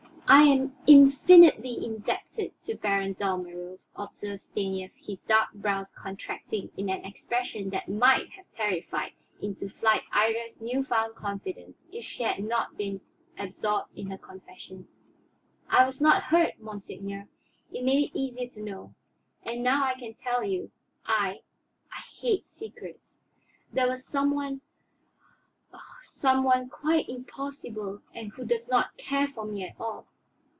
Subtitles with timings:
[0.33, 7.03] "I am infinitely indebted to Baron Dalmorov," observed Stanief, his dark brows contracting in an
[7.03, 9.11] expression that might have terrified
[9.41, 13.01] into flight Iría's new found confidence, if she had not been
[13.37, 14.87] absorbed in her confession.
[15.69, 17.27] "I was not hurt, monseigneur;
[17.73, 18.93] it made it easier to know.
[19.43, 20.71] And now I can tell you;
[21.05, 21.41] I,
[21.91, 23.17] I hate secrets.
[23.73, 24.61] There was some one
[25.73, 30.07] oh, some one quite impossible and who does not care for me at all.